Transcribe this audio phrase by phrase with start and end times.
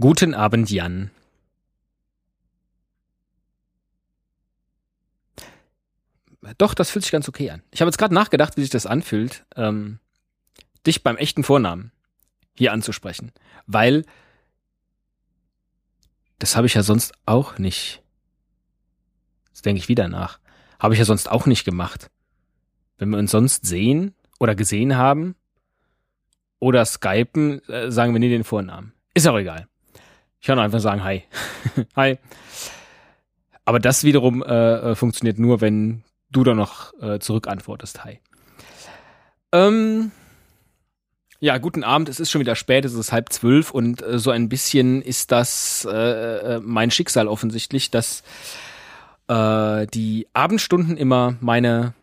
[0.00, 1.10] Guten Abend, Jan.
[6.58, 7.62] Doch, das fühlt sich ganz okay an.
[7.70, 10.00] Ich habe jetzt gerade nachgedacht, wie sich das anfühlt, ähm,
[10.86, 11.92] dich beim echten Vornamen
[12.54, 13.32] hier anzusprechen.
[13.66, 14.04] Weil
[16.38, 18.02] das habe ich ja sonst auch nicht.
[19.52, 20.40] Das denke ich wieder nach.
[20.80, 22.10] Habe ich ja sonst auch nicht gemacht.
[22.98, 25.36] Wenn wir uns sonst sehen oder gesehen haben
[26.58, 28.92] oder skypen, äh, sagen wir nie den Vornamen.
[29.14, 29.68] Ist auch egal.
[30.42, 31.22] Ich kann einfach sagen Hi.
[31.94, 32.18] Hi.
[33.64, 34.46] Aber das wiederum äh,
[34.90, 38.02] äh, funktioniert nur, wenn du dann noch äh, zurückantwortest.
[38.02, 38.18] Hi.
[39.52, 40.10] Ähm,
[41.38, 42.08] ja, guten Abend.
[42.08, 42.84] Es ist schon wieder spät.
[42.84, 47.28] Es ist halb zwölf und äh, so ein bisschen ist das äh, äh, mein Schicksal
[47.28, 48.24] offensichtlich, dass
[49.28, 51.94] äh, die Abendstunden immer meine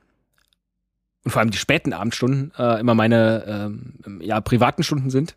[1.25, 5.35] und vor allem die späten Abendstunden äh, immer meine ähm, ja privaten Stunden sind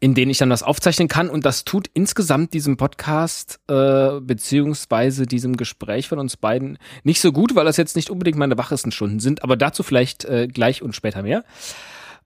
[0.00, 1.28] in denen ich dann was aufzeichnen kann.
[1.28, 7.32] Und das tut insgesamt diesem Podcast äh, beziehungsweise diesem Gespräch von uns beiden nicht so
[7.32, 10.82] gut, weil das jetzt nicht unbedingt meine wachesten Stunden sind, aber dazu vielleicht äh, gleich
[10.82, 11.44] und später mehr.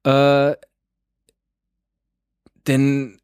[0.04, 0.56] Äh,
[2.66, 3.18] denn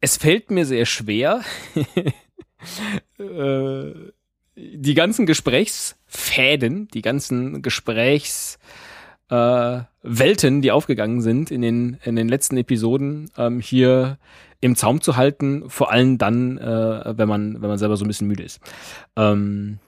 [0.00, 1.42] es fällt mir sehr schwer,
[3.18, 3.92] äh,
[4.56, 8.58] die ganzen Gesprächsfäden, die ganzen Gesprächs
[9.32, 14.18] äh, Welten, die aufgegangen sind in den, in den letzten Episoden, ähm, hier
[14.60, 18.08] im Zaum zu halten, vor allem dann, äh, wenn man, wenn man selber so ein
[18.08, 18.60] bisschen müde ist.
[19.16, 19.78] Ähm,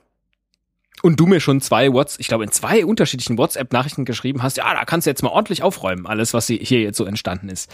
[1.03, 4.73] und du mir schon zwei WhatsApp, ich glaube in zwei unterschiedlichen WhatsApp-Nachrichten geschrieben hast, ja,
[4.73, 7.71] da kannst du jetzt mal ordentlich aufräumen, alles, was hier jetzt so entstanden ist.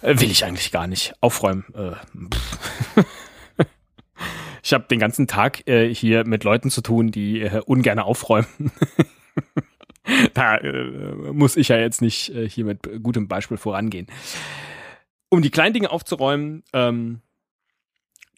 [0.00, 1.12] Äh, will ich eigentlich gar nicht.
[1.20, 1.66] Aufräumen.
[1.74, 3.02] Äh,
[4.62, 8.46] ich habe den ganzen Tag äh, hier mit Leuten zu tun, die äh, ungern aufräumen.
[10.34, 14.06] da äh, muss ich ja jetzt nicht äh, hier mit gutem Beispiel vorangehen.
[15.28, 17.20] Um die kleinen Dinge aufzuräumen, ähm,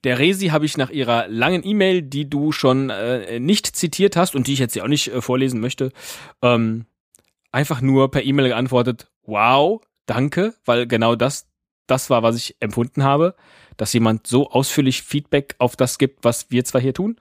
[0.05, 4.35] der Resi habe ich nach ihrer langen E-Mail, die du schon äh, nicht zitiert hast
[4.35, 5.93] und die ich jetzt ja auch nicht äh, vorlesen möchte,
[6.43, 6.87] ähm,
[7.53, 11.47] einfach nur per E-Mail geantwortet, wow, danke, weil genau das,
[11.87, 13.35] das war, was ich empfunden habe,
[13.77, 17.17] dass jemand so ausführlich Feedback auf das gibt, was wir zwar hier tun.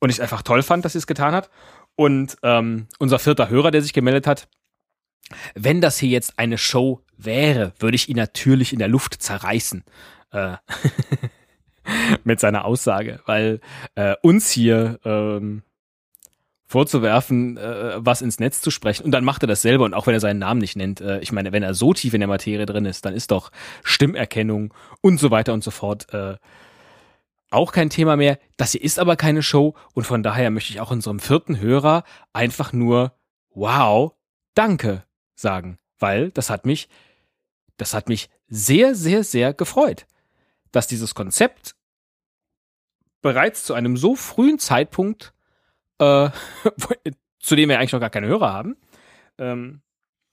[0.00, 1.50] Und ich es einfach toll fand, dass sie es getan hat.
[1.96, 4.48] Und ähm, unser vierter Hörer, der sich gemeldet hat,
[5.54, 9.84] wenn das hier jetzt eine Show wäre, würde ich ihn natürlich in der Luft zerreißen.
[10.32, 10.56] Äh,
[12.24, 13.60] mit seiner Aussage, weil
[13.94, 15.62] äh, uns hier ähm,
[16.66, 19.04] vorzuwerfen, äh, was ins Netz zu sprechen.
[19.04, 21.00] Und dann macht er das selber und auch wenn er seinen Namen nicht nennt.
[21.00, 23.50] Äh, ich meine, wenn er so tief in der Materie drin ist, dann ist doch
[23.82, 26.36] Stimmerkennung und so weiter und so fort äh,
[27.50, 28.38] auch kein Thema mehr.
[28.56, 32.04] Das hier ist aber keine Show und von daher möchte ich auch unserem vierten Hörer
[32.32, 33.12] einfach nur
[33.50, 34.12] wow,
[34.54, 36.88] danke sagen, weil das hat mich,
[37.76, 40.06] das hat mich sehr, sehr, sehr gefreut,
[40.72, 41.74] dass dieses Konzept
[43.22, 45.34] bereits zu einem so frühen Zeitpunkt,
[45.98, 46.30] äh,
[47.40, 48.76] zu dem wir eigentlich noch gar keine Hörer haben,
[49.38, 49.82] ähm,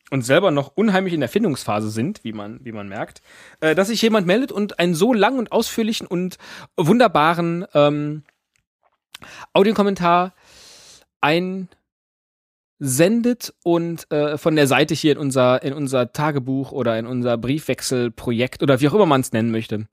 [0.10, 3.22] und selber noch unheimlich in der Findungsphase sind, wie man, wie man merkt,
[3.60, 6.38] äh, dass sich jemand meldet und einen so langen und ausführlichen und
[6.78, 8.24] wunderbaren ähm,
[9.54, 10.34] Audiokommentar
[11.20, 11.68] einsendet
[13.64, 18.64] und äh, von der Seite hier in unser, in unser Tagebuch oder in unser Briefwechselprojekt
[18.64, 19.88] oder wie auch immer man es nennen möchte,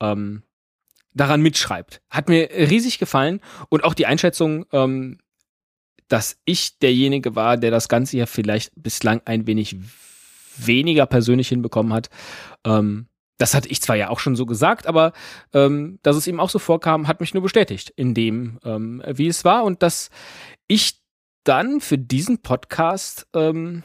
[0.00, 0.42] ähm,
[1.14, 2.02] daran mitschreibt.
[2.10, 3.40] Hat mir riesig gefallen
[3.70, 5.18] und auch die Einschätzung, ähm,
[6.08, 9.76] dass ich derjenige war, der das Ganze ja vielleicht bislang ein wenig
[10.56, 12.08] weniger persönlich hinbekommen hat.
[12.64, 13.08] Ähm,
[13.38, 15.12] das hatte ich zwar ja auch schon so gesagt, aber
[15.52, 19.26] ähm, dass es ihm auch so vorkam, hat mich nur bestätigt in dem, ähm, wie
[19.26, 20.10] es war und dass
[20.68, 21.00] ich
[21.44, 23.82] dann für diesen Podcast ähm,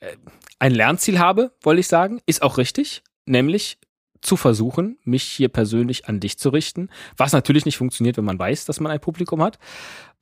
[0.00, 0.16] äh,
[0.58, 3.78] ein Lernziel habe, wollte ich sagen, ist auch richtig, nämlich
[4.22, 8.38] zu versuchen, mich hier persönlich an dich zu richten, was natürlich nicht funktioniert, wenn man
[8.38, 9.58] weiß, dass man ein Publikum hat.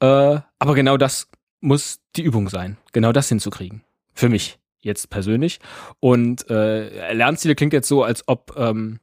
[0.01, 1.29] Äh, aber genau das
[1.61, 3.85] muss die Übung sein, genau das hinzukriegen.
[4.15, 5.61] Für mich jetzt persönlich.
[6.01, 8.99] Und äh, Lernziele klingt jetzt so, als ob ähm,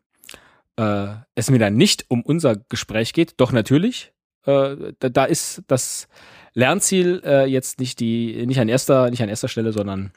[0.78, 3.36] äh, es mir dann nicht um unser Gespräch geht.
[3.38, 4.12] Doch natürlich,
[4.46, 6.08] äh, da, da ist das
[6.54, 10.12] Lernziel äh, jetzt nicht die, nicht an erster, nicht an erster Stelle, sondern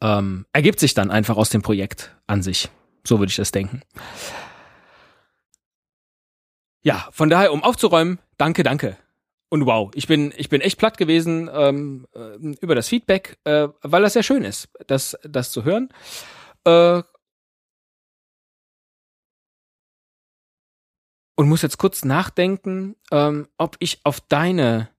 [0.00, 2.68] ähm, ergibt sich dann einfach aus dem Projekt an sich.
[3.08, 3.80] So würde ich das denken.
[6.82, 8.98] Ja, von daher, um aufzuräumen, danke, danke.
[9.48, 13.68] Und wow, ich bin, ich bin echt platt gewesen ähm, äh, über das Feedback, äh,
[13.80, 15.88] weil das sehr schön ist, das, das zu hören.
[16.64, 17.02] Äh,
[21.34, 24.90] und muss jetzt kurz nachdenken, ähm, ob ich auf deine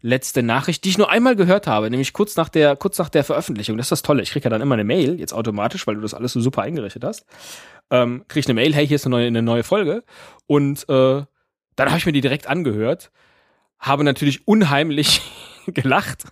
[0.00, 3.24] letzte Nachricht, die ich nur einmal gehört habe, nämlich kurz nach der, kurz nach der
[3.24, 3.76] Veröffentlichung.
[3.76, 4.22] Das ist das Tolle.
[4.22, 6.62] Ich kriege ja dann immer eine Mail, jetzt automatisch, weil du das alles so super
[6.62, 7.26] eingerichtet hast.
[7.90, 10.04] Ähm, kriege ich eine Mail, hey, hier ist eine neue, eine neue Folge.
[10.46, 11.22] Und äh,
[11.76, 13.10] dann habe ich mir die direkt angehört,
[13.78, 15.22] habe natürlich unheimlich
[15.66, 16.24] gelacht.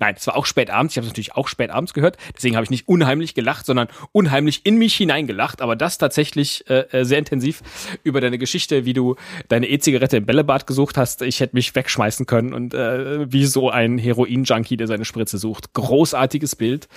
[0.00, 0.92] Nein, es war auch spät abends.
[0.92, 2.16] Ich habe es natürlich auch spät abends gehört.
[2.36, 5.62] Deswegen habe ich nicht unheimlich gelacht, sondern unheimlich in mich hineingelacht.
[5.62, 7.62] Aber das tatsächlich äh, äh, sehr intensiv
[8.02, 9.16] über deine Geschichte, wie du
[9.48, 11.22] deine E-Zigarette im Bällebad gesucht hast.
[11.22, 15.72] Ich hätte mich wegschmeißen können und äh, wie so ein Heroin-Junkie, der seine Spritze sucht.
[15.72, 16.88] Großartiges Bild.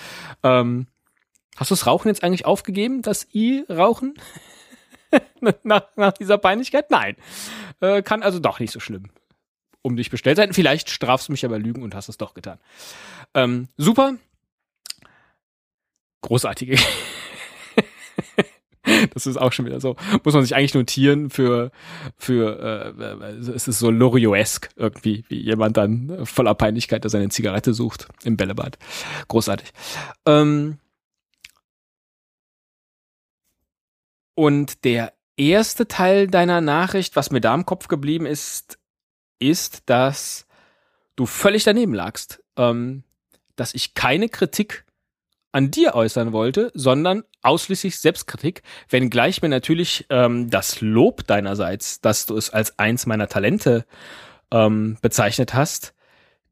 [0.43, 0.87] Ähm,
[1.55, 3.01] hast du das Rauchen jetzt eigentlich aufgegeben?
[3.01, 4.15] Das I-Rauchen?
[5.63, 6.91] nach, nach dieser Peinlichkeit?
[6.91, 7.15] Nein.
[7.79, 9.09] Äh, kann also doch nicht so schlimm
[9.81, 10.53] um dich bestellt sein.
[10.53, 12.59] Vielleicht strafst du mich aber Lügen und hast es doch getan.
[13.33, 14.15] Ähm, super.
[16.21, 16.77] Großartige.
[19.13, 19.95] das ist auch schon wieder so.
[20.23, 21.71] Muss man sich eigentlich notieren für,
[22.17, 27.73] für äh, es ist so Lorioesque irgendwie, wie jemand dann voller Peinlichkeit da seine Zigarette
[27.73, 28.77] sucht im Bällebad.
[29.27, 29.71] Großartig.
[30.25, 30.77] Ähm,
[34.35, 38.78] und der erste Teil deiner Nachricht, was mir da im Kopf geblieben ist,
[39.39, 40.45] ist, dass
[41.15, 43.03] du völlig daneben lagst, ähm,
[43.55, 44.85] dass ich keine Kritik
[45.51, 52.25] an dir äußern wollte, sondern ausschließlich Selbstkritik, wenngleich mir natürlich ähm, das Lob deinerseits, dass
[52.25, 53.85] du es als eins meiner Talente
[54.51, 55.93] ähm, bezeichnet hast,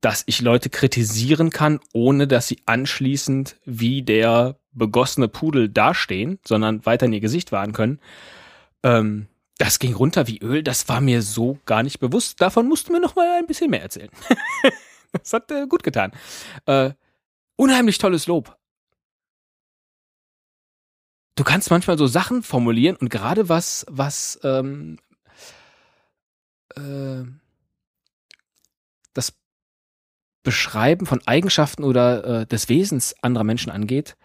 [0.02, 6.86] dass ich Leute kritisieren kann, ohne dass sie anschließend wie der begossene Pudel dastehen, sondern
[6.86, 8.00] weiter in ihr Gesicht wahren können.
[8.84, 12.40] Ähm, das ging runter wie Öl, das war mir so gar nicht bewusst.
[12.42, 14.12] Davon musst du mir noch mal ein bisschen mehr erzählen.
[15.12, 16.12] das hat äh, gut getan.
[16.66, 16.92] Äh,
[17.56, 18.56] unheimlich tolles Lob.
[21.36, 24.98] Du kannst manchmal so Sachen formulieren und gerade was, was ähm,
[26.76, 27.24] äh,
[29.14, 29.34] das
[30.44, 34.18] Beschreiben von Eigenschaften oder äh, des Wesens anderer Menschen angeht,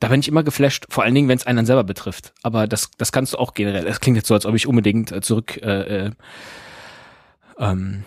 [0.00, 2.32] da bin ich immer geflasht, vor allen Dingen, wenn es einen selber betrifft.
[2.42, 3.86] Aber das, das kannst du auch generell.
[3.86, 6.10] Es klingt jetzt so, als ob ich unbedingt äh, zurück äh, äh,
[7.58, 8.04] ähm,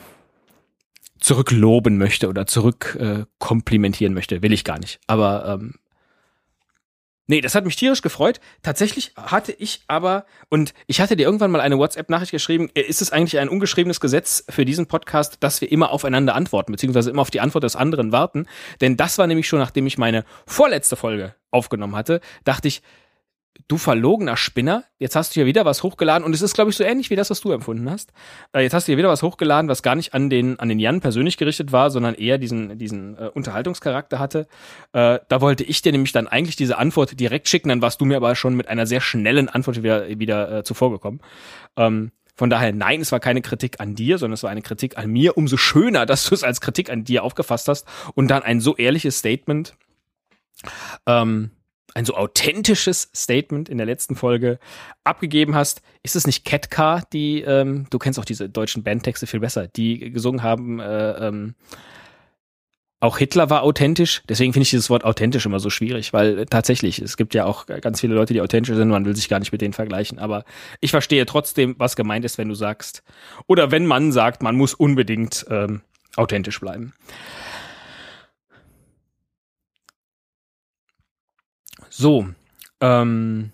[1.20, 4.42] zurückloben möchte oder zurück äh, komplimentieren möchte.
[4.42, 5.00] Will ich gar nicht.
[5.08, 5.76] Aber ähm,
[7.30, 8.40] Nee, das hat mich tierisch gefreut.
[8.64, 13.02] Tatsächlich hatte ich aber, und ich hatte dir irgendwann mal eine WhatsApp-Nachricht geschrieben, äh, ist
[13.02, 17.22] es eigentlich ein ungeschriebenes Gesetz für diesen Podcast, dass wir immer aufeinander antworten, beziehungsweise immer
[17.22, 18.48] auf die Antwort des anderen warten?
[18.80, 22.82] Denn das war nämlich schon, nachdem ich meine vorletzte Folge aufgenommen hatte, dachte ich,
[23.68, 26.78] du verlogener Spinner, jetzt hast du hier wieder was hochgeladen und es ist, glaube ich,
[26.78, 28.14] so ähnlich wie das, was du empfunden hast.
[28.54, 30.80] Äh, jetzt hast du hier wieder was hochgeladen, was gar nicht an den, an den
[30.80, 34.48] Jan persönlich gerichtet war, sondern eher diesen, diesen äh, Unterhaltungscharakter hatte.
[34.94, 38.06] Äh, da wollte ich dir nämlich dann eigentlich diese Antwort direkt schicken, dann warst du
[38.06, 41.20] mir aber schon mit einer sehr schnellen Antwort wieder, wieder äh, zuvor gekommen.
[41.76, 44.98] Ähm, von daher, nein, es war keine Kritik an dir, sondern es war eine Kritik
[44.98, 45.38] an mir.
[45.38, 48.76] Umso schöner, dass du es als Kritik an dir aufgefasst hast und dann ein so
[48.76, 49.76] ehrliches Statement.
[51.06, 51.52] Ähm,
[51.98, 54.60] ein so authentisches Statement in der letzten Folge
[55.04, 55.82] abgegeben hast.
[56.04, 60.12] Ist es nicht Catcar, die, ähm, du kennst auch diese deutschen Bandtexte viel besser, die
[60.12, 61.56] gesungen haben, äh, ähm,
[63.00, 67.00] auch Hitler war authentisch, deswegen finde ich dieses Wort authentisch immer so schwierig, weil tatsächlich,
[67.00, 69.52] es gibt ja auch ganz viele Leute, die authentisch sind, man will sich gar nicht
[69.52, 70.46] mit denen vergleichen, aber
[70.82, 73.04] ich verstehe trotzdem, was gemeint ist, wenn du sagst,
[73.46, 75.82] oder wenn man sagt, man muss unbedingt ähm,
[76.16, 76.94] authentisch bleiben.
[81.98, 82.30] So,
[82.80, 83.52] ähm,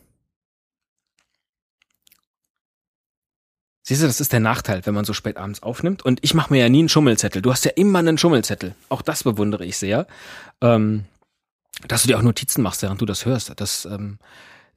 [3.86, 6.04] Siehst du, das ist der Nachteil, wenn man so spät abends aufnimmt.
[6.04, 7.42] Und ich mache mir ja nie einen Schummelzettel.
[7.42, 8.76] Du hast ja immer einen Schummelzettel.
[8.88, 10.08] Auch das bewundere ich sehr.
[10.62, 11.04] Ähm,
[11.88, 13.52] dass du dir auch Notizen machst, während du das hörst.
[13.58, 14.20] Das, ähm,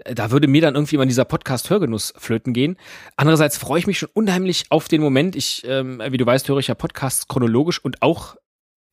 [0.05, 2.77] da würde mir dann irgendwie mal dieser Podcast-Hörgenuss flöten gehen.
[3.17, 5.37] Andererseits freue ich mich schon unheimlich auf den Moment.
[5.37, 8.37] Ich, ähm, wie du weißt, höre ich ja Podcasts chronologisch und auch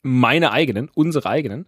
[0.03, 1.65] meine eigenen, unsere eigenen,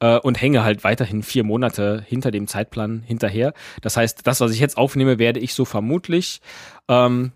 [0.00, 3.54] äh, und hänge halt weiterhin vier Monate hinter dem Zeitplan hinterher.
[3.82, 6.40] Das heißt, das, was ich jetzt aufnehme, werde ich so vermutlich,
[6.88, 7.32] ähm,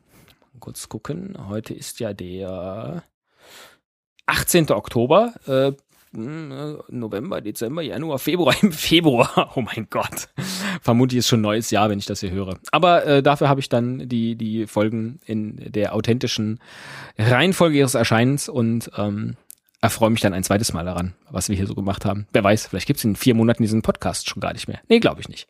[0.61, 3.03] kurz gucken, heute ist ja der
[4.27, 4.71] 18.
[4.71, 5.73] Oktober, äh,
[6.15, 9.53] hm, November, Dezember, Januar, Februar, im Februar.
[9.57, 10.29] Oh mein Gott.
[10.83, 12.59] Vermutlich ist schon neues Jahr, wenn ich das hier höre.
[12.71, 16.61] Aber äh, dafür habe ich dann die, die Folgen in der authentischen
[17.19, 19.37] Reihenfolge ihres Erscheinens und ähm,
[19.83, 22.27] erfreue mich dann ein zweites Mal daran, was wir hier so gemacht haben.
[22.33, 24.81] Wer weiß, vielleicht gibt es in vier Monaten diesen Podcast schon gar nicht mehr.
[24.89, 25.49] Nee, glaube ich nicht.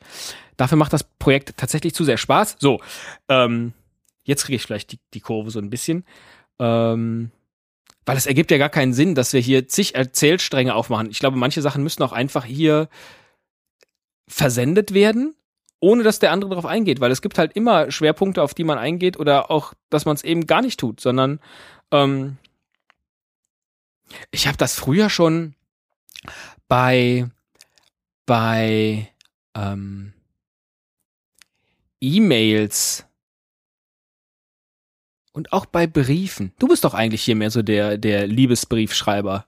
[0.57, 2.57] Dafür macht das Projekt tatsächlich zu sehr Spaß.
[2.59, 2.81] So,
[3.29, 3.75] ähm,
[4.25, 6.05] jetzt kriege ich vielleicht die, die Kurve so ein bisschen.
[6.59, 7.31] Ähm,
[8.07, 11.11] weil es ergibt ja gar keinen Sinn, dass wir hier zig Erzählstränge aufmachen.
[11.11, 12.89] Ich glaube, manche Sachen müssen auch einfach hier
[14.27, 15.35] versendet werden,
[15.79, 18.79] ohne dass der andere darauf eingeht, weil es gibt halt immer Schwerpunkte, auf die man
[18.79, 21.39] eingeht oder auch, dass man es eben gar nicht tut, sondern
[21.91, 22.39] ähm,
[24.31, 25.55] ich habe das früher schon
[26.69, 27.29] bei
[28.27, 29.09] bei
[29.55, 30.13] ähm,
[32.01, 33.05] E-Mails
[35.33, 36.53] und auch bei Briefen.
[36.59, 39.47] Du bist doch eigentlich hier mehr so der der Liebesbriefschreiber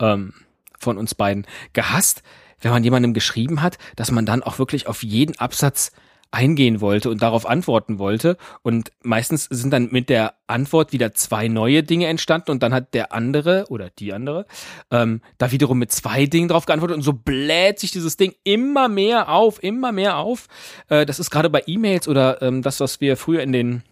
[0.00, 0.34] ähm,
[0.78, 1.46] von uns beiden.
[1.72, 2.22] Gehasst,
[2.60, 5.92] wenn man jemandem geschrieben hat, dass man dann auch wirklich auf jeden Absatz
[6.30, 8.36] eingehen wollte und darauf antworten wollte.
[8.62, 12.94] Und meistens sind dann mit der Antwort wieder zwei neue Dinge entstanden und dann hat
[12.94, 14.46] der andere oder die andere
[14.90, 18.88] ähm, da wiederum mit zwei Dingen drauf geantwortet und so bläht sich dieses Ding immer
[18.88, 20.48] mehr auf, immer mehr auf.
[20.88, 23.82] Äh, das ist gerade bei E-Mails oder ähm, das, was wir früher in den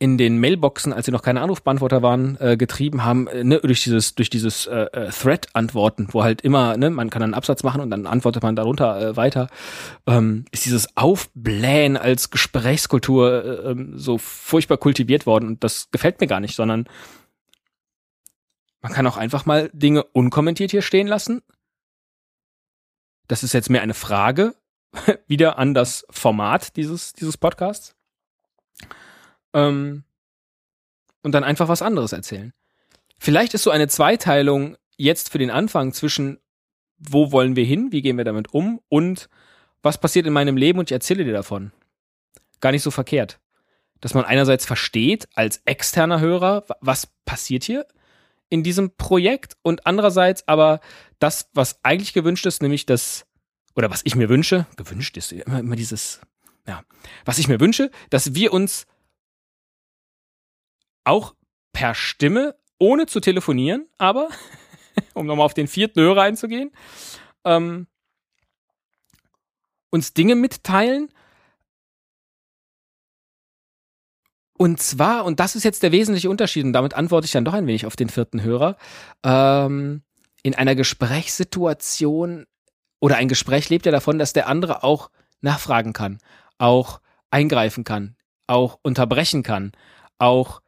[0.00, 3.84] in den Mailboxen, als sie noch keine Anrufbeantworter waren, äh, getrieben haben, äh, ne, durch
[3.84, 7.82] dieses durch dieses äh, äh, Thread-Antworten, wo halt immer, ne, man kann einen Absatz machen
[7.82, 9.48] und dann antwortet man darunter äh, weiter,
[10.06, 16.18] ähm, ist dieses Aufblähen als Gesprächskultur äh, ähm, so furchtbar kultiviert worden und das gefällt
[16.22, 16.88] mir gar nicht, sondern
[18.80, 21.42] man kann auch einfach mal Dinge unkommentiert hier stehen lassen.
[23.28, 24.54] Das ist jetzt mehr eine Frage
[25.26, 27.94] wieder an das Format dieses dieses Podcasts
[29.54, 30.04] ähm,
[31.22, 32.52] und dann einfach was anderes erzählen.
[33.18, 36.38] Vielleicht ist so eine Zweiteilung jetzt für den Anfang zwischen
[37.00, 39.28] wo wollen wir hin, wie gehen wir damit um und
[39.82, 41.72] was passiert in meinem Leben und ich erzähle dir davon.
[42.60, 43.40] Gar nicht so verkehrt.
[44.00, 47.86] Dass man einerseits versteht als externer Hörer, was passiert hier
[48.50, 50.80] in diesem Projekt und andererseits aber
[51.18, 53.26] das, was eigentlich gewünscht ist, nämlich das,
[53.74, 56.20] oder was ich mir wünsche, gewünscht ist immer, immer dieses,
[56.66, 56.82] ja,
[57.24, 58.86] was ich mir wünsche, dass wir uns
[61.04, 61.34] auch
[61.72, 64.28] per Stimme, ohne zu telefonieren, aber,
[65.14, 66.72] um nochmal auf den vierten Hörer einzugehen,
[67.44, 67.86] ähm,
[69.90, 71.12] uns Dinge mitteilen.
[74.56, 77.54] Und zwar, und das ist jetzt der wesentliche Unterschied, und damit antworte ich dann doch
[77.54, 78.76] ein wenig auf den vierten Hörer,
[79.24, 80.02] ähm,
[80.42, 82.46] in einer Gesprächssituation
[83.00, 86.18] oder ein Gespräch lebt ja davon, dass der andere auch nachfragen kann,
[86.58, 88.16] auch eingreifen kann,
[88.46, 89.72] auch unterbrechen kann,
[90.18, 90.60] auch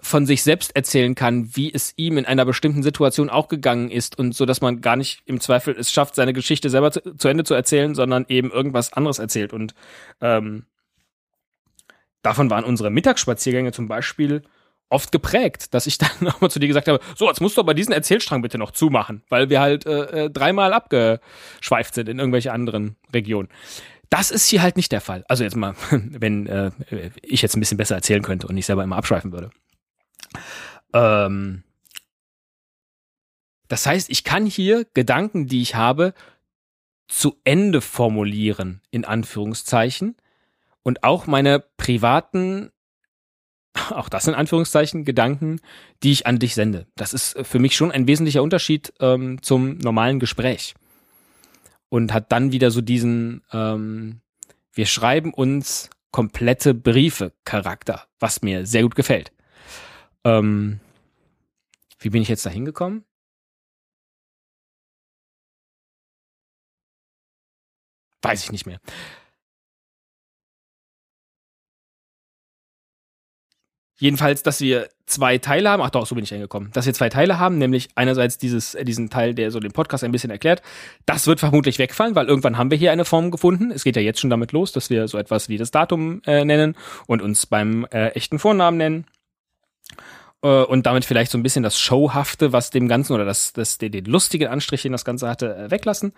[0.00, 4.18] von sich selbst erzählen kann, wie es ihm in einer bestimmten Situation auch gegangen ist
[4.18, 7.28] und so, dass man gar nicht im Zweifel es schafft, seine Geschichte selber zu, zu
[7.28, 9.52] Ende zu erzählen, sondern eben irgendwas anderes erzählt.
[9.52, 9.74] Und
[10.20, 10.66] ähm,
[12.22, 14.42] davon waren unsere Mittagsspaziergänge zum Beispiel
[14.88, 17.60] oft geprägt, dass ich dann auch mal zu dir gesagt habe, so, jetzt musst du
[17.60, 22.18] aber diesen Erzählstrang bitte noch zumachen, weil wir halt äh, äh dreimal abgeschweift sind in
[22.18, 23.48] irgendwelche anderen Regionen.
[24.10, 25.24] Das ist hier halt nicht der Fall.
[25.28, 26.70] Also jetzt mal, wenn äh,
[27.22, 29.50] ich jetzt ein bisschen besser erzählen könnte und nicht selber immer abschweifen würde.
[30.92, 31.62] Ähm,
[33.68, 36.14] das heißt, ich kann hier Gedanken, die ich habe,
[37.06, 40.16] zu Ende formulieren, in Anführungszeichen,
[40.82, 42.70] und auch meine privaten,
[43.90, 45.60] auch das in Anführungszeichen, Gedanken,
[46.02, 46.86] die ich an dich sende.
[46.96, 50.74] Das ist für mich schon ein wesentlicher Unterschied ähm, zum normalen Gespräch.
[51.90, 54.20] Und hat dann wieder so diesen, ähm,
[54.72, 59.32] wir schreiben uns komplette Briefe Charakter, was mir sehr gut gefällt.
[60.28, 60.80] Ähm,
[62.00, 63.04] wie bin ich jetzt da hingekommen?
[68.22, 68.78] Weiß ich nicht mehr.
[74.00, 75.82] Jedenfalls, dass wir zwei Teile haben.
[75.82, 76.70] Ach doch, so bin ich hingekommen.
[76.72, 80.04] Dass wir zwei Teile haben, nämlich einerseits dieses, äh, diesen Teil, der so den Podcast
[80.04, 80.62] ein bisschen erklärt.
[81.04, 83.72] Das wird vermutlich wegfallen, weil irgendwann haben wir hier eine Form gefunden.
[83.72, 86.44] Es geht ja jetzt schon damit los, dass wir so etwas wie das Datum äh,
[86.44, 89.06] nennen und uns beim äh, echten Vornamen nennen
[90.42, 93.78] äh, und damit vielleicht so ein bisschen das Showhafte, was dem Ganzen oder das, das
[93.78, 96.12] den, den lustigen Anstrich, den das Ganze hatte, äh, weglassen.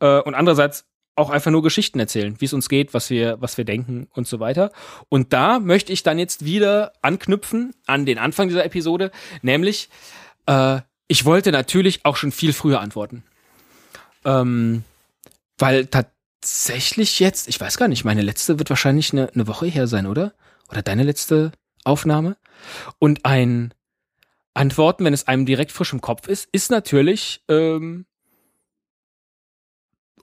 [0.00, 3.58] Äh, und andererseits auch einfach nur Geschichten erzählen, wie es uns geht, was wir, was
[3.58, 4.70] wir denken und so weiter.
[5.08, 9.10] Und da möchte ich dann jetzt wieder anknüpfen an den Anfang dieser Episode,
[9.42, 9.88] nämlich
[10.46, 13.24] äh, ich wollte natürlich auch schon viel früher antworten.
[14.24, 14.84] Ähm,
[15.56, 19.86] weil tatsächlich jetzt, ich weiß gar nicht, meine letzte wird wahrscheinlich eine, eine Woche her
[19.86, 20.34] sein, oder?
[20.70, 21.50] Oder deine letzte
[21.82, 22.36] Aufnahme?
[22.98, 23.74] Und ein
[24.54, 28.06] Antworten, wenn es einem direkt frisch im Kopf ist, ist natürlich ähm,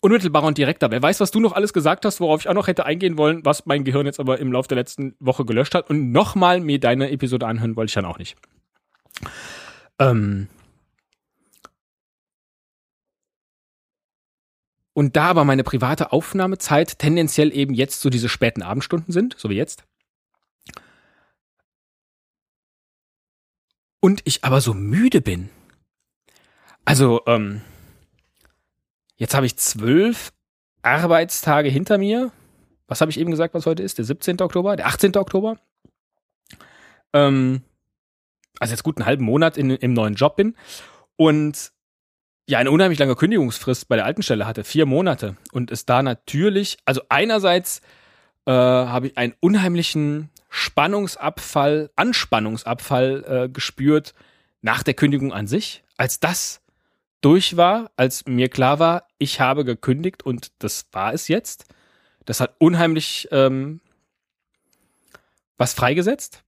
[0.01, 0.92] unmittelbarer und direkter.
[0.92, 3.44] Wer weiß, was du noch alles gesagt hast, worauf ich auch noch hätte eingehen wollen,
[3.44, 5.89] was mein Gehirn jetzt aber im Laufe der letzten Woche gelöscht hat.
[5.89, 8.36] Und nochmal mir deine Episode anhören wollte ich dann auch nicht.
[10.00, 10.48] Ähm
[14.94, 19.50] und da aber meine private Aufnahmezeit tendenziell eben jetzt so diese späten Abendstunden sind, so
[19.50, 19.86] wie jetzt,
[24.06, 25.50] und ich aber so müde bin.
[26.86, 27.62] Also, ähm,
[29.16, 30.32] jetzt habe ich zwölf
[30.84, 32.32] Arbeitstage hinter mir.
[32.86, 33.98] Was habe ich eben gesagt, was heute ist?
[33.98, 34.40] Der 17.
[34.42, 35.18] Oktober, der 18.
[35.18, 35.58] Oktober.
[37.14, 37.64] Ähm,
[38.60, 40.56] also jetzt gut einen halben Monat in, im neuen Job bin
[41.16, 41.72] und
[42.48, 46.04] ja eine unheimlich lange Kündigungsfrist bei der alten Stelle hatte, vier Monate und es da
[46.04, 47.82] natürlich, also einerseits
[48.46, 54.14] äh, habe ich einen unheimlichen Spannungsabfall, Anspannungsabfall äh, gespürt
[54.62, 56.62] nach der Kündigung an sich, als das
[57.20, 61.66] durch war, als mir klar war, ich habe gekündigt und das war es jetzt.
[62.24, 63.82] Das hat unheimlich ähm,
[65.58, 66.46] was freigesetzt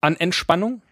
[0.00, 0.82] an Entspannung.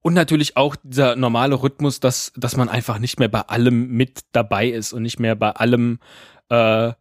[0.00, 4.22] Und natürlich auch dieser normale Rhythmus, dass, dass man einfach nicht mehr bei allem mit
[4.32, 5.98] dabei ist und nicht mehr bei allem
[6.48, 6.94] äh,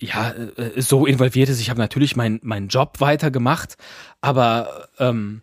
[0.00, 1.60] ja, äh, so involviert ist.
[1.60, 3.76] Ich habe natürlich meinen meinen Job weitergemacht,
[4.20, 5.42] aber ähm,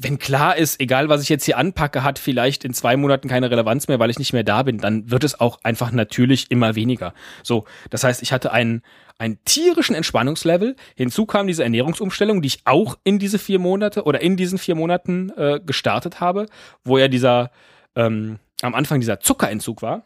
[0.00, 3.50] wenn klar ist, egal was ich jetzt hier anpacke, hat vielleicht in zwei Monaten keine
[3.50, 6.76] Relevanz mehr, weil ich nicht mehr da bin, dann wird es auch einfach natürlich immer
[6.76, 7.14] weniger.
[7.42, 8.82] So, das heißt, ich hatte einen,
[9.18, 10.76] einen tierischen Entspannungslevel.
[10.94, 14.76] Hinzu kam diese Ernährungsumstellung, die ich auch in diese vier Monate oder in diesen vier
[14.76, 16.46] Monaten äh, gestartet habe,
[16.84, 17.50] wo ja dieser
[17.96, 20.04] ähm, am Anfang dieser Zuckerentzug war,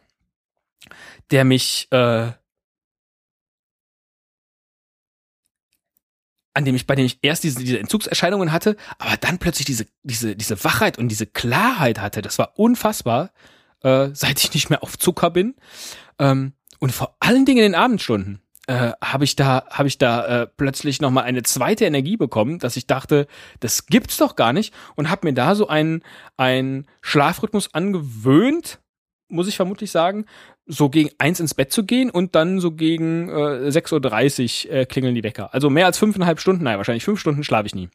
[1.29, 2.31] der mich äh,
[6.53, 9.87] an dem ich, bei dem ich erst diese, diese Entzugserscheinungen hatte, aber dann plötzlich diese,
[10.03, 12.21] diese, diese Wachheit und diese Klarheit hatte.
[12.21, 13.31] Das war unfassbar,
[13.81, 15.55] äh, seit ich nicht mehr auf Zucker bin.
[16.19, 20.43] Ähm, und vor allen Dingen in den Abendstunden äh, habe ich da, habe ich da
[20.43, 23.27] äh, plötzlich noch mal eine zweite Energie bekommen, dass ich dachte,
[23.59, 26.03] das gibt's doch gar nicht und habe mir da so einen,
[26.37, 28.79] einen Schlafrhythmus angewöhnt,
[29.27, 30.25] muss ich vermutlich sagen,
[30.65, 34.85] so gegen eins ins Bett zu gehen und dann so gegen äh, 6.30 Uhr äh,
[34.85, 35.53] klingeln die Wecker.
[35.53, 37.89] Also mehr als fünfeinhalb Stunden, nein, wahrscheinlich fünf Stunden schlafe ich nie.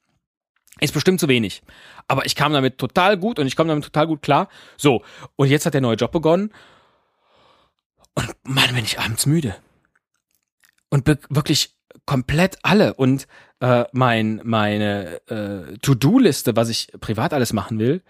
[0.81, 1.63] Ist bestimmt zu wenig.
[2.07, 4.49] Aber ich kam damit total gut und ich komme damit total gut klar.
[4.77, 5.03] So,
[5.37, 6.53] und jetzt hat der neue Job begonnen.
[8.15, 9.57] Und Mann, bin ich abends müde.
[10.89, 11.75] Und wirklich
[12.07, 12.95] komplett alle.
[12.95, 13.27] Und
[13.61, 18.03] äh, mein, meine äh, To-Do-Liste, was ich privat alles machen will,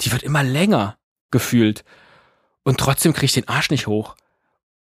[0.00, 0.98] die wird immer länger
[1.30, 1.84] gefühlt.
[2.66, 4.16] Und trotzdem kriege ich den Arsch nicht hoch.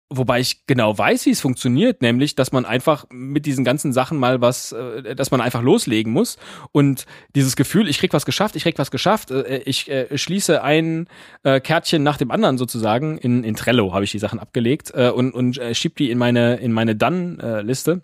[0.09, 4.17] Wobei ich genau weiß, wie es funktioniert, nämlich, dass man einfach mit diesen ganzen Sachen
[4.17, 6.37] mal was, äh, dass man einfach loslegen muss
[6.71, 10.63] und dieses Gefühl, ich krieg was geschafft, ich krieg was geschafft, äh, ich äh, schließe
[10.63, 11.07] ein
[11.43, 15.59] Kärtchen nach dem anderen sozusagen in, in Trello habe ich die Sachen abgelegt und und
[15.74, 18.01] schieb die in meine in meine Dann-Liste.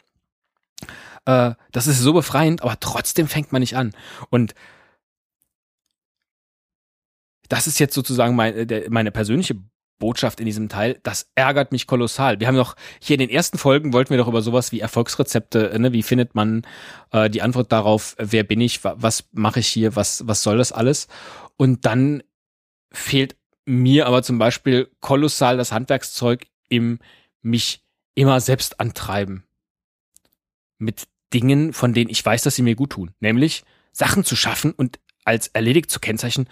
[1.26, 3.94] Äh, das ist so befreiend, aber trotzdem fängt man nicht an
[4.30, 4.54] und
[7.50, 9.56] das ist jetzt sozusagen mein, meine persönliche
[10.02, 11.00] Botschaft in diesem Teil.
[11.04, 12.42] Das ärgert mich kolossal.
[12.42, 15.80] Wir haben noch hier in den ersten Folgen wollten wir doch über sowas wie Erfolgsrezepte,
[15.80, 15.94] ne?
[15.94, 16.64] wie findet man
[17.12, 20.74] äh, die Antwort darauf, wer bin ich, was mache ich hier, was, was soll das
[20.74, 21.08] alles?
[21.56, 22.22] Und dann
[22.92, 27.00] fehlt mir aber zum Beispiel kolossal das Handwerkszeug im
[27.42, 27.84] mich
[28.16, 29.46] immer selbst antreiben.
[30.78, 33.12] Mit Dingen, von denen ich weiß, dass sie mir gut tun.
[33.20, 36.50] Nämlich Sachen zu schaffen und als erledigt zu kennzeichnen,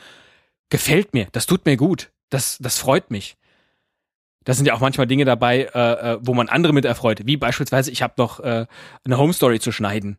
[0.70, 3.38] gefällt mir, das tut mir gut, das, das freut mich.
[4.50, 7.22] Da sind ja auch manchmal Dinge dabei, äh, äh, wo man andere mit erfreut.
[7.24, 8.66] Wie beispielsweise, ich habe noch äh,
[9.06, 10.18] eine Home Story zu schneiden.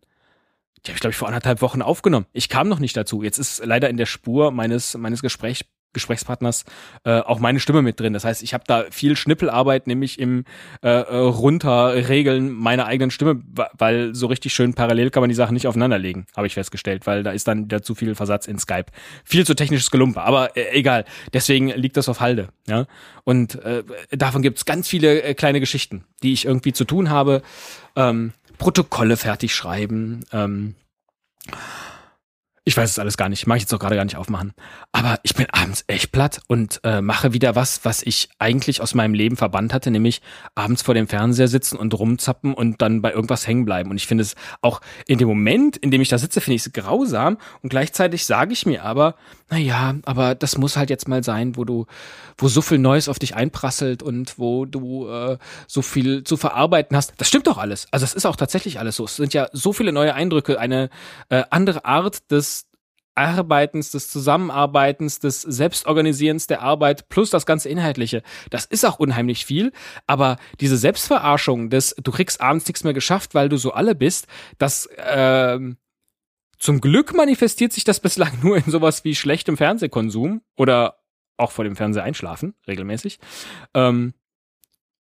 [0.77, 2.27] Die habe ich, glaube ich, vor anderthalb Wochen aufgenommen.
[2.33, 3.25] Ich kam noch nicht dazu.
[3.25, 6.65] Jetzt ist leider in der Spur meines, meines Gesprächs Gesprächspartners
[7.05, 8.13] äh, auch meine Stimme mit drin.
[8.13, 10.45] Das heißt, ich habe da viel Schnippelarbeit, nämlich im
[10.83, 13.43] äh, äh, Runterregeln meiner eigenen Stimme,
[13.77, 17.23] weil so richtig schön parallel kann man die Sachen nicht aufeinanderlegen, habe ich festgestellt, weil
[17.23, 18.87] da ist dann wieder zu viel Versatz in Skype.
[19.25, 21.05] Viel zu technisches Gelumpe, aber äh, egal.
[21.33, 22.49] Deswegen liegt das auf Halde.
[22.67, 22.87] Ja?
[23.25, 27.43] Und äh, davon gibt's ganz viele äh, kleine Geschichten, die ich irgendwie zu tun habe.
[27.97, 30.21] Ähm, Protokolle fertig schreiben.
[30.33, 30.75] Ähm,
[32.65, 34.53] ich weiß es alles gar nicht, mache ich jetzt auch gerade gar nicht aufmachen.
[34.93, 38.93] Aber ich bin abends echt platt und äh, mache wieder was, was ich eigentlich aus
[38.95, 40.21] meinem Leben verbannt hatte, nämlich
[40.55, 43.91] abends vor dem Fernseher sitzen und rumzappen und dann bei irgendwas hängen bleiben.
[43.91, 46.67] Und ich finde es auch in dem Moment, in dem ich da sitze, finde ich
[46.67, 47.39] es grausam.
[47.63, 49.15] Und gleichzeitig sage ich mir aber,
[49.49, 51.87] na ja, aber das muss halt jetzt mal sein, wo du,
[52.37, 56.95] wo so viel Neues auf dich einprasselt und wo du äh, so viel zu verarbeiten
[56.95, 57.15] hast.
[57.17, 57.89] Das stimmt doch alles.
[57.91, 59.07] Also es ist auch tatsächlich alles so.
[59.07, 60.91] Es sind ja so viele neue Eindrücke, eine
[61.31, 62.60] äh, andere Art des
[63.21, 68.23] Arbeitens, des Zusammenarbeitens, des Selbstorganisierens der Arbeit plus das ganze Inhaltliche.
[68.49, 69.73] Das ist auch unheimlich viel,
[70.07, 74.27] aber diese Selbstverarschung des, du kriegst abends nichts mehr geschafft, weil du so alle bist,
[74.59, 75.59] das, äh,
[76.59, 80.97] zum Glück manifestiert sich das bislang nur in sowas wie schlechtem Fernsehkonsum oder
[81.37, 83.19] auch vor dem Fernseher einschlafen, regelmäßig.
[83.75, 84.15] Ähm,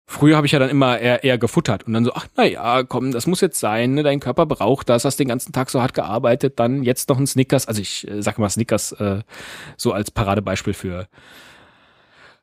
[0.05, 2.83] Früher habe ich ja dann immer eher, eher gefuttert und dann so, ach na ja,
[2.83, 4.03] komm, das muss jetzt sein, ne?
[4.03, 7.25] dein Körper braucht das, hast den ganzen Tag so hart gearbeitet, dann jetzt noch ein
[7.25, 9.21] Snickers, also ich äh, sag mal Snickers äh,
[9.77, 11.07] so als Paradebeispiel für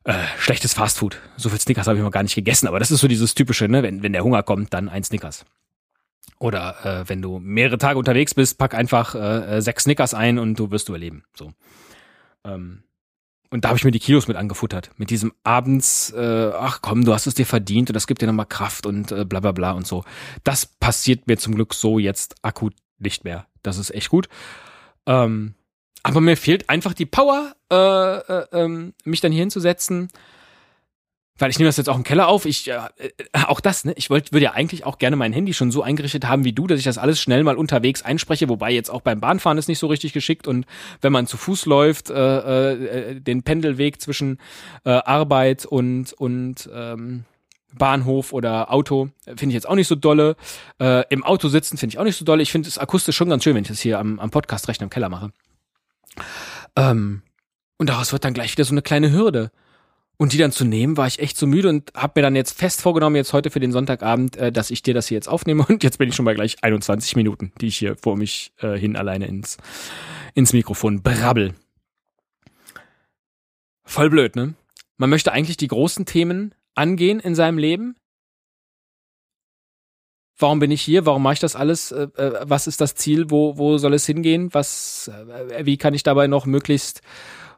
[0.04, 1.18] äh, schlechtes Fastfood.
[1.36, 3.68] So viel Snickers habe ich mal gar nicht gegessen, aber das ist so dieses typische,
[3.68, 5.44] ne, wenn, wenn der Hunger kommt, dann ein Snickers.
[6.38, 10.38] Oder äh, wenn du mehrere Tage unterwegs bist, pack einfach äh, äh sechs Snickers ein
[10.38, 11.24] und du wirst überleben.
[11.36, 11.52] So.
[12.44, 12.84] Ähm,
[13.50, 14.90] und da habe ich mir die Kilos mit angefuttert.
[14.96, 18.26] Mit diesem abends, äh, ach komm, du hast es dir verdient und das gibt dir
[18.26, 20.04] nochmal Kraft und äh, bla bla bla und so.
[20.44, 23.46] Das passiert mir zum Glück so jetzt akut nicht mehr.
[23.62, 24.28] Das ist echt gut.
[25.06, 25.54] Ähm,
[26.02, 30.08] aber mir fehlt einfach die Power, äh, äh, ähm, mich dann hier hinzusetzen,
[31.40, 32.44] weil ich nehme das jetzt auch im Keller auf.
[32.44, 33.10] Ich äh, äh,
[33.46, 33.94] auch das, ne?
[33.96, 36.66] Ich wollte würde ja eigentlich auch gerne mein Handy schon so eingerichtet haben wie du,
[36.66, 39.78] dass ich das alles schnell mal unterwegs einspreche, wobei jetzt auch beim Bahnfahren ist nicht
[39.78, 40.66] so richtig geschickt und
[41.00, 44.38] wenn man zu Fuß läuft, äh, äh, den Pendelweg zwischen
[44.84, 47.24] äh, Arbeit und und ähm,
[47.72, 50.36] Bahnhof oder Auto finde ich jetzt auch nicht so dolle.
[50.78, 52.42] Äh, Im Auto sitzen finde ich auch nicht so dolle.
[52.42, 54.82] Ich finde es akustisch schon ganz schön, wenn ich das hier am, am Podcast recht
[54.82, 55.32] im Keller mache.
[56.76, 57.22] Ähm,
[57.78, 59.50] und daraus wird dann gleich wieder so eine kleine Hürde.
[60.20, 62.52] Und die dann zu nehmen, war ich echt so müde und habe mir dann jetzt
[62.52, 65.64] fest vorgenommen, jetzt heute für den Sonntagabend, äh, dass ich dir das hier jetzt aufnehme.
[65.68, 68.76] Und jetzt bin ich schon bei gleich 21 Minuten, die ich hier vor mich äh,
[68.76, 69.56] hin alleine ins,
[70.34, 71.54] ins Mikrofon brabbel.
[73.82, 74.52] Voll blöd, ne?
[74.98, 77.96] Man möchte eigentlich die großen Themen angehen in seinem Leben.
[80.36, 81.06] Warum bin ich hier?
[81.06, 81.92] Warum mache ich das alles?
[81.92, 83.30] Äh, äh was ist das Ziel?
[83.30, 84.52] Wo, wo soll es hingehen?
[84.52, 85.10] Was,
[85.48, 87.00] äh, wie kann ich dabei noch möglichst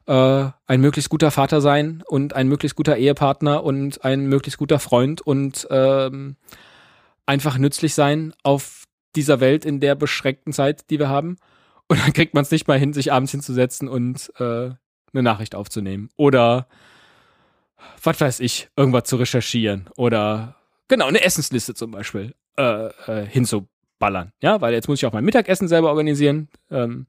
[0.07, 4.79] äh, ein möglichst guter Vater sein und ein möglichst guter Ehepartner und ein möglichst guter
[4.79, 6.37] Freund und ähm,
[7.27, 8.85] einfach nützlich sein auf
[9.15, 11.37] dieser Welt in der beschränkten Zeit, die wir haben.
[11.89, 14.71] Und dann kriegt man es nicht mal hin, sich abends hinzusetzen und äh,
[15.13, 16.09] eine Nachricht aufzunehmen.
[16.17, 16.67] Oder
[18.03, 19.91] was weiß ich, irgendwas zu recherchieren.
[19.97, 20.57] Oder
[20.89, 24.33] genau, eine Essensliste zum Beispiel äh, äh, hinzuballern.
[24.41, 26.49] Ja, weil jetzt muss ich auch mein Mittagessen selber organisieren.
[26.71, 27.09] Ähm,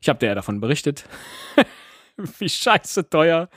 [0.00, 1.06] ich habe dir ja davon berichtet.
[2.38, 3.48] wie scheiße teuer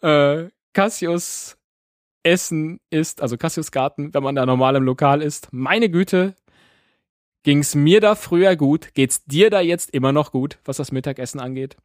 [0.00, 1.56] äh, Cassius
[2.22, 5.48] Essen ist, also Cassius Garten, wenn man da normal im Lokal ist.
[5.52, 6.34] Meine Güte,
[7.42, 11.38] ging's mir da früher gut, geht's dir da jetzt immer noch gut, was das Mittagessen
[11.38, 11.76] angeht?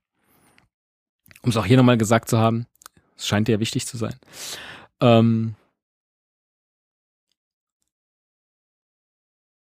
[1.42, 2.66] Um es auch hier nochmal gesagt zu haben,
[3.16, 4.16] es scheint dir wichtig zu sein.
[5.02, 5.56] Ähm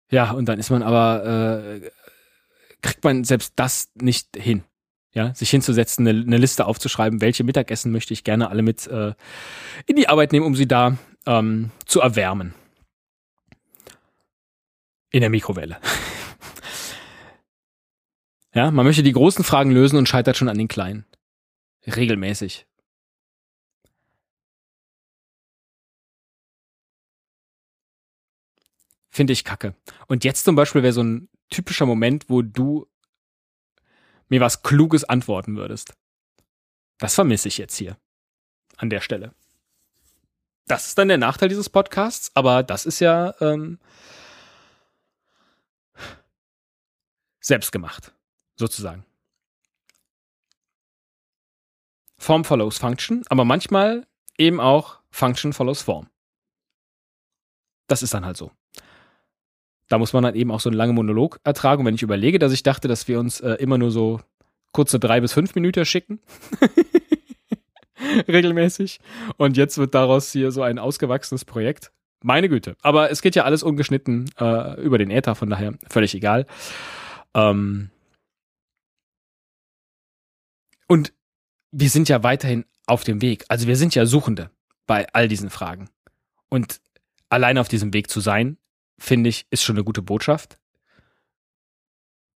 [0.09, 1.25] ja, und dann ist man aber,
[1.83, 1.91] äh,
[2.81, 4.63] kriegt man selbst das nicht hin
[5.13, 9.13] ja, sich hinzusetzen, eine, eine, Liste aufzuschreiben, welche Mittagessen möchte ich gerne alle mit äh,
[9.85, 12.55] in die Arbeit nehmen, um sie da ähm, zu erwärmen.
[15.11, 15.77] In der Mikrowelle.
[18.55, 21.05] ja, man möchte die großen Fragen lösen und scheitert schon an den kleinen.
[21.85, 22.65] Regelmäßig.
[29.11, 29.75] Finde ich kacke.
[30.07, 32.87] Und jetzt zum Beispiel wäre so ein typischer Moment, wo du
[34.33, 35.93] mir was Kluges antworten würdest.
[36.97, 37.97] Das vermisse ich jetzt hier.
[38.77, 39.35] An der Stelle.
[40.65, 43.79] Das ist dann der Nachteil dieses Podcasts, aber das ist ja ähm,
[47.39, 48.11] selbst gemacht,
[48.55, 49.05] sozusagen.
[52.17, 54.07] Form follows Function, aber manchmal
[54.39, 56.09] eben auch Function follows Form.
[57.85, 58.51] Das ist dann halt so
[59.93, 61.81] da muss man dann eben auch so einen langen Monolog ertragen.
[61.81, 64.21] Und wenn ich überlege, dass ich dachte, dass wir uns äh, immer nur so
[64.71, 66.19] kurze drei bis fünf Minuten schicken,
[68.27, 68.99] regelmäßig,
[69.37, 71.91] und jetzt wird daraus hier so ein ausgewachsenes Projekt.
[72.23, 72.75] Meine Güte.
[72.81, 76.47] Aber es geht ja alles ungeschnitten äh, über den Äther, von daher völlig egal.
[77.35, 77.91] Ähm
[80.87, 81.13] und
[81.69, 83.45] wir sind ja weiterhin auf dem Weg.
[83.47, 84.49] Also wir sind ja Suchende
[84.87, 85.91] bei all diesen Fragen.
[86.49, 86.81] Und
[87.29, 88.57] allein auf diesem Weg zu sein,
[89.03, 90.57] finde ich, ist schon eine gute Botschaft.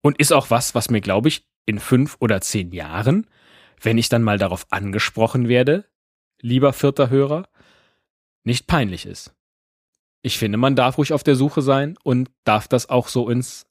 [0.01, 3.27] Und ist auch was, was mir, glaube ich, in fünf oder zehn Jahren,
[3.81, 5.85] wenn ich dann mal darauf angesprochen werde,
[6.39, 7.47] lieber vierter Hörer,
[8.43, 9.33] nicht peinlich ist.
[10.21, 13.65] Ich finde, man darf ruhig auf der Suche sein und darf das auch so ins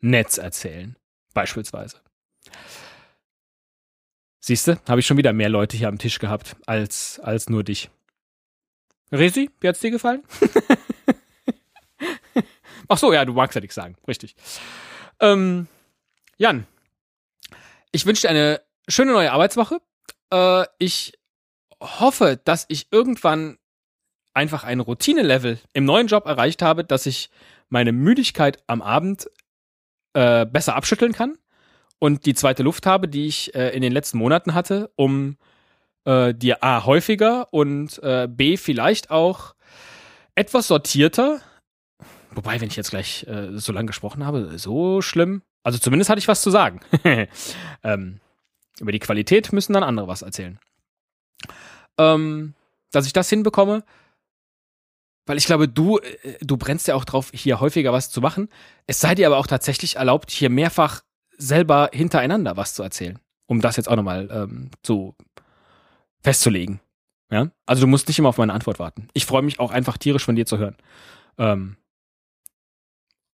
[0.00, 0.96] Netz erzählen,
[1.34, 2.00] beispielsweise.
[4.40, 7.64] Siehst du, habe ich schon wieder mehr Leute hier am Tisch gehabt als, als nur
[7.64, 7.90] dich.
[9.12, 10.22] Resi, wie hat's dir gefallen?
[12.92, 13.96] Ach so, ja, du magst ja nichts sagen.
[14.08, 14.34] Richtig.
[15.20, 15.68] Ähm,
[16.38, 16.66] Jan,
[17.92, 19.78] ich wünsche dir eine schöne neue Arbeitswoche.
[20.32, 21.12] Äh, ich
[21.80, 23.58] hoffe, dass ich irgendwann
[24.34, 27.30] einfach ein Routine-Level im neuen Job erreicht habe, dass ich
[27.68, 29.30] meine Müdigkeit am Abend
[30.14, 31.38] äh, besser abschütteln kann
[32.00, 35.36] und die zweite Luft habe, die ich äh, in den letzten Monaten hatte, um
[36.06, 39.54] äh, dir A häufiger und äh, B vielleicht auch
[40.34, 41.40] etwas sortierter
[42.40, 45.42] Wobei, wenn ich jetzt gleich äh, so lange gesprochen habe, so schlimm.
[45.62, 46.80] Also zumindest hatte ich was zu sagen.
[47.84, 48.18] ähm,
[48.80, 50.58] über die Qualität müssen dann andere was erzählen.
[51.98, 52.54] Ähm,
[52.92, 53.84] dass ich das hinbekomme,
[55.26, 58.48] weil ich glaube, du, äh, du brennst ja auch drauf, hier häufiger was zu machen.
[58.86, 61.02] Es sei dir aber auch tatsächlich erlaubt, hier mehrfach
[61.36, 63.18] selber hintereinander was zu erzählen.
[63.44, 65.14] Um das jetzt auch nochmal ähm, zu
[66.22, 66.80] festzulegen.
[67.30, 67.50] Ja?
[67.66, 69.08] Also du musst nicht immer auf meine Antwort warten.
[69.12, 70.78] Ich freue mich auch einfach tierisch von dir zu hören.
[71.36, 71.76] Ähm,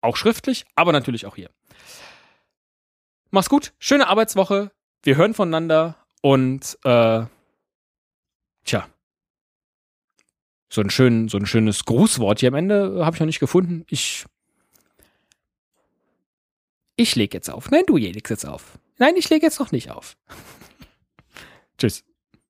[0.05, 1.49] auch schriftlich, aber natürlich auch hier.
[3.31, 4.71] Mach's gut, schöne Arbeitswoche.
[5.03, 7.25] Wir hören voneinander und äh,
[8.63, 8.87] tja,
[10.69, 13.85] so ein, schön, so ein schönes Grußwort hier am Ende habe ich noch nicht gefunden.
[13.89, 14.25] Ich
[16.97, 17.69] ich leg jetzt auf.
[17.71, 18.79] Nein, du legst jetzt auf.
[18.97, 20.15] Nein, ich lege jetzt noch nicht auf.
[21.77, 22.03] Tschüss.